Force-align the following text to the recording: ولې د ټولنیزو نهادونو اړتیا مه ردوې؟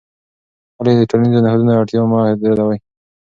ولې 0.79 0.93
د 0.97 1.01
ټولنیزو 1.09 1.39
نهادونو 1.45 1.71
اړتیا 1.79 2.01
مه 2.09 2.19
ردوې؟ 2.47 2.77